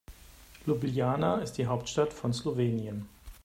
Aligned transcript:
Ljubljana 0.69 1.29
ist 1.43 1.59
die 1.59 1.67
Hauptstadt 1.67 2.11
von 2.11 2.33
Slowenien. 2.33 3.07